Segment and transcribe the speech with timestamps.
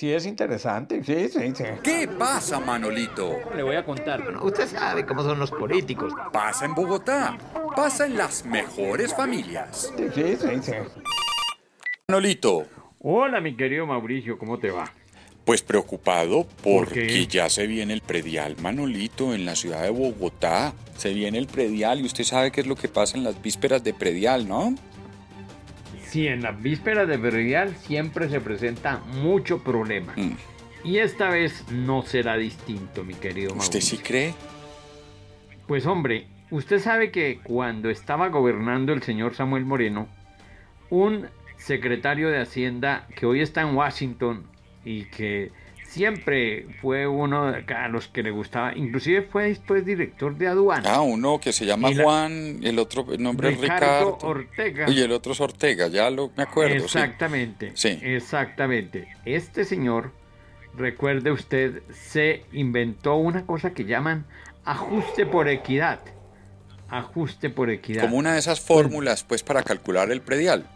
[0.00, 1.64] Sí, es interesante, sí, sí, sí.
[1.82, 3.36] ¿Qué pasa, Manolito?
[3.54, 4.22] Le voy a contar.
[4.42, 6.14] usted sabe cómo son los políticos.
[6.32, 7.36] Pasa en Bogotá.
[7.76, 9.92] Pasa en las mejores familias.
[9.98, 10.72] Sí, sí, sí, sí.
[12.08, 12.64] Manolito,
[13.00, 14.90] Hola, mi querido Mauricio, ¿cómo te va?
[15.44, 20.72] pues preocupado porque ya se viene el predial, Manolito, en la ciudad de Bogotá.
[20.96, 23.82] Se viene el predial y usted sabe qué es lo que pasa en las vísperas
[23.84, 24.74] de predial, ¿no?
[26.10, 30.12] Sí, en las vísperas de Berrial siempre se presenta mucho problema.
[30.16, 30.32] Mm.
[30.82, 33.78] Y esta vez no será distinto, mi querido Mauricio.
[33.78, 34.34] ¿Usted sí cree?
[35.68, 40.08] Pues hombre, usted sabe que cuando estaba gobernando el señor Samuel Moreno,
[40.88, 44.42] un secretario de Hacienda que hoy está en Washington
[44.84, 45.52] y que
[45.90, 50.88] siempre fue uno de a los que le gustaba, inclusive fue después director de aduana.
[50.94, 54.18] Ah, uno que se llama la- Juan, el otro el nombre es Ricardo Ricardo.
[54.22, 54.90] Ortega.
[54.90, 56.76] Y el otro es Ortega, ya lo me acuerdo.
[56.76, 57.72] Exactamente.
[57.74, 57.98] Sí.
[58.02, 59.08] Exactamente.
[59.24, 60.12] Este señor,
[60.76, 64.26] recuerde usted, se inventó una cosa que llaman
[64.64, 66.00] ajuste por equidad.
[66.88, 68.02] Ajuste por equidad.
[68.02, 70.66] Como una de esas fórmulas, pues, para calcular el predial.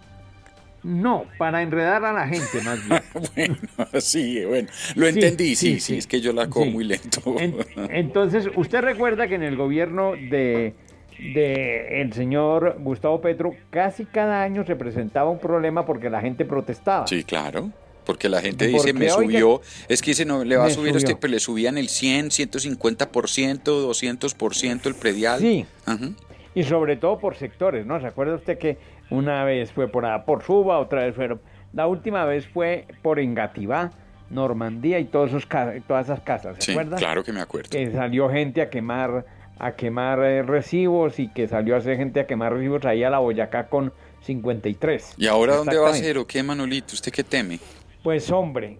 [0.85, 3.03] No, para enredar a la gente más bien.
[3.35, 3.57] Bueno,
[4.01, 6.71] sí, bueno, lo Sí, entendí, sí, sí, sí, es que yo la cojo Sí.
[6.71, 7.21] muy lento.
[7.39, 7.57] En-
[7.91, 10.75] entonces, usted recuerda que en el gobierno de,
[11.19, 16.45] de el señor Gustavo Petro, casi cada año se presentaba un problema porque la gente
[16.45, 17.07] protestaba.
[17.07, 17.71] Sí, claro.
[18.05, 21.17] Porque la gente dice, me subió, es que dice, no, le va a subir este,
[21.17, 25.41] pero le subían el 100, 150%, 200% el predial.
[25.41, 25.65] Sí.
[25.87, 26.11] Ajá.
[26.55, 28.01] Y sobre todo por sectores, ¿no?
[28.01, 28.79] ¿Se acuerda usted que
[29.11, 31.37] una vez fue por, ah, por Suba, otra vez fue...
[31.73, 33.91] La última vez fue por Engativá,
[34.31, 35.49] Normandía y todos esos,
[35.87, 36.97] todas esas casas, ¿se Sí, acuerda?
[36.97, 37.71] claro que me acuerdo.
[37.71, 42.19] Que salió gente a quemar a quemar eh, recibos y que salió a hacer gente
[42.21, 45.15] a quemar recibos ahí a la Boyacá con 53.
[45.17, 46.95] ¿Y ahora dónde va a ser o qué, Manolito?
[46.95, 47.61] ¿Usted qué teme?
[48.03, 48.79] Pues hombre,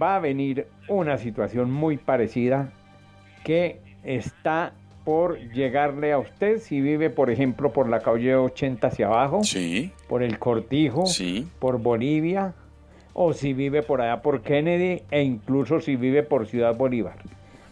[0.00, 2.72] va a venir una situación muy parecida
[3.44, 4.74] que está
[5.06, 9.92] por llegarle a usted si vive, por ejemplo, por la calle 80 hacia abajo, Sí,
[10.08, 11.46] por el Cortijo, sí.
[11.60, 12.54] por Bolivia,
[13.14, 17.14] o si vive por allá por Kennedy, e incluso si vive por Ciudad Bolívar.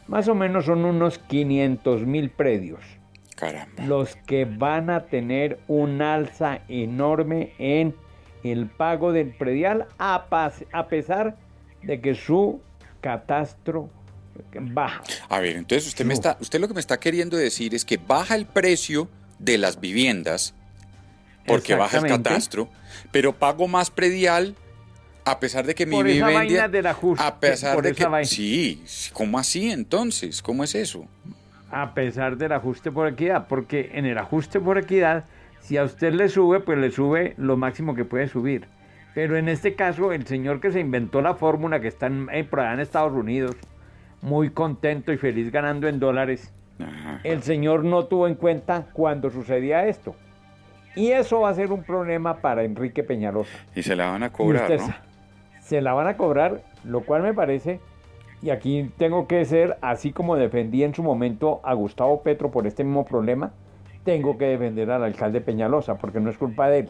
[0.07, 2.81] Más o menos son unos 500 mil predios
[3.35, 3.85] Caramba.
[3.85, 7.97] los que van a tener un alza enorme en
[8.45, 10.25] el pago del predial a,
[10.73, 11.37] a pesar
[11.83, 12.61] de que su
[13.01, 13.89] catastro
[14.61, 15.03] baja.
[15.29, 17.97] A ver, entonces usted me está, usted lo que me está queriendo decir es que
[17.97, 19.09] baja el precio
[19.39, 20.55] de las viviendas
[21.47, 22.69] porque baja el catastro,
[23.11, 24.55] pero pago más predial
[25.25, 28.27] a pesar de que mi vivienda a pesar por de esa que vaina.
[28.27, 30.43] sí, ¿cómo así entonces?
[30.43, 31.07] ¿Cómo es eso?
[31.71, 35.25] A pesar del ajuste por equidad, porque en el ajuste por equidad,
[35.61, 38.69] si a usted le sube, pues le sube lo máximo que puede subir.
[39.15, 42.49] Pero en este caso, el señor que se inventó la fórmula, que está en, eh,
[42.51, 43.57] en Estados Unidos,
[44.25, 47.21] muy contento y feliz ganando en dólares, Ajá.
[47.25, 50.17] el señor no tuvo en cuenta cuando sucedía esto.
[50.97, 53.53] Y eso va a ser un problema para Enrique Peñalosa.
[53.75, 54.87] Y se la van a cobrar, usted ¿no?
[54.87, 55.03] sa-
[55.61, 57.81] Se la van a cobrar, lo cual me parece,
[58.41, 62.67] y aquí tengo que ser, así como defendí en su momento a Gustavo Petro por
[62.67, 63.53] este mismo problema,
[64.05, 66.89] tengo que defender al alcalde Peñalosa, porque no es culpa de él.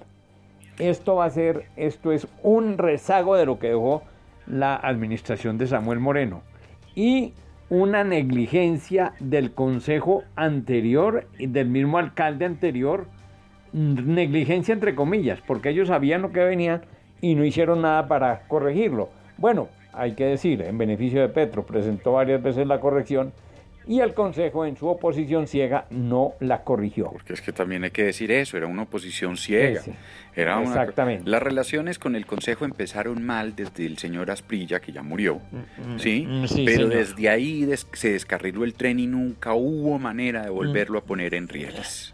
[0.79, 4.03] Esto va a ser, esto es un rezago de lo que dejó
[4.47, 6.43] la administración de Samuel Moreno
[6.95, 7.33] y
[7.71, 13.07] una negligencia del consejo anterior y del mismo alcalde anterior,
[13.73, 16.83] negligencia entre comillas, porque ellos sabían lo que venía
[17.21, 19.09] y no hicieron nada para corregirlo.
[19.39, 23.33] Bueno, hay que decir, en beneficio de Petro, presentó varias veces la corrección
[23.87, 27.11] y el consejo en su oposición ciega no la corrigió.
[27.11, 29.81] Porque es que también hay que decir eso, era una oposición ciega.
[29.83, 29.97] Sí, sí.
[30.37, 31.31] Era una- Exactamente.
[31.31, 35.41] Las relaciones con el Consejo empezaron mal desde el señor Asprilla, que ya murió,
[35.99, 36.27] ¿sí?
[36.29, 36.95] mm, sí, Pero señor.
[36.95, 41.35] desde ahí des- se descarriló el tren y nunca hubo manera de volverlo a poner
[41.35, 42.13] en rieles.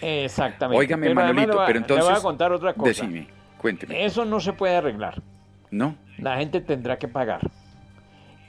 [0.00, 0.78] Exactamente.
[0.78, 2.04] Óigame, Pero Manolito, pero entonces...
[2.06, 2.88] Le voy a contar otra cosa.
[2.88, 3.26] Decime,
[3.58, 4.04] cuénteme.
[4.04, 5.22] Eso no se puede arreglar.
[5.70, 5.96] ¿No?
[6.18, 7.40] La gente tendrá que pagar.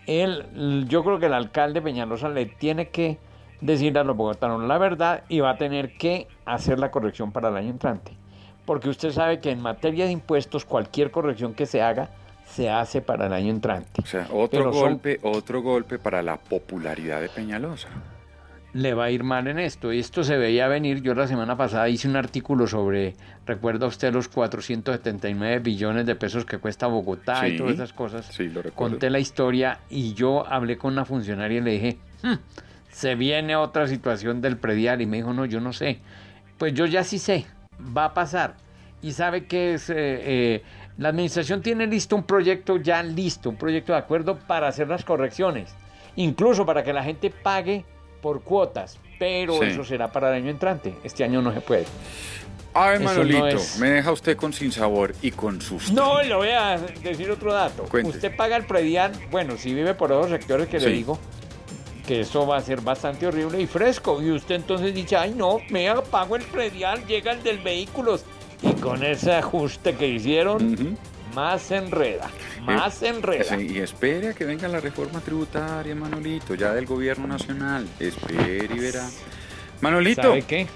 [0.08, 3.18] Él, yo creo que el alcalde Peñalosa le tiene que
[3.62, 7.50] decir a los bogotanos la verdad y va a tener que hacer la corrección para
[7.50, 8.12] el año entrante.
[8.66, 12.10] Porque usted sabe que en materia de impuestos cualquier corrección que se haga
[12.46, 14.02] se hace para el año entrante.
[14.02, 17.88] O sea, otro Pero son- golpe, otro golpe para la popularidad de Peñalosa.
[18.74, 19.94] Le va a ir mal en esto.
[19.94, 21.02] Y esto se veía venir.
[21.02, 23.16] Yo la semana pasada hice un artículo sobre,
[23.46, 28.26] recuerda usted los 479 billones de pesos que cuesta Bogotá y todas esas cosas.
[28.26, 28.94] Sí, lo recuerdo.
[28.94, 32.36] Conté la historia y yo hablé con una funcionaria y le dije, "Hmm,
[32.94, 35.02] se viene otra situación del predial.
[35.02, 36.00] Y me dijo, no, yo no sé.
[36.58, 37.46] Pues yo ya sí sé,
[37.96, 38.56] va a pasar.
[39.02, 40.64] Y sabe que es, eh, eh,
[40.96, 45.04] La administración tiene listo un proyecto ya listo, un proyecto de acuerdo para hacer las
[45.04, 45.74] correcciones,
[46.16, 47.84] incluso para que la gente pague
[48.24, 49.66] por cuotas, pero Sí.
[49.66, 50.96] eso será para el año entrante.
[51.04, 51.86] Este año no se puede.
[52.74, 55.94] Ay, Eso Manolito, no es- me deja usted con sinsabor y con susto.
[55.94, 57.84] No, le voy a decir otro dato.
[57.84, 58.10] Cuente.
[58.10, 60.88] Usted paga el predial, bueno, si vive por esos sectores que Sí.
[60.88, 61.20] le digo,
[62.08, 64.22] que eso va a ser bastante horrible y fresco.
[64.24, 68.18] Y usted entonces dice, ay no, me pago el predial, llega el del vehículo.
[68.64, 70.98] Y con ese ajuste que hicieron.
[71.34, 72.30] Más se enreda,
[72.62, 73.44] más se enreda.
[73.58, 77.88] Sí, y espere a que venga la reforma tributaria, Manolito, ya del gobierno nacional.
[78.00, 79.08] Espere y verá.
[79.82, 80.68] Manolito, ¿Sabe qué?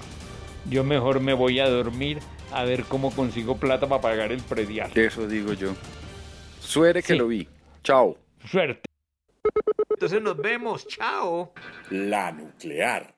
[0.68, 2.18] Yo mejor me voy a dormir
[2.52, 4.90] a ver cómo consigo plata para pagar el predial.
[4.94, 5.74] eso digo yo.
[6.60, 7.18] Suere que Sí.
[7.18, 7.48] lo vi.
[7.82, 8.18] Chao.
[8.50, 8.82] Suerte.
[9.90, 11.52] Entonces nos vemos, chao.
[11.90, 13.14] La nuclear.